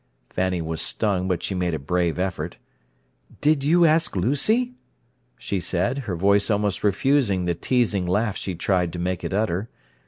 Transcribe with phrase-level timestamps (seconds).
[0.31, 2.57] Fanny was stung, but she made a brave effort.
[3.39, 4.73] "Did you ask Lucy?"
[5.37, 9.69] she said, her voice almost refusing the teasing laugh she tried to make it utter.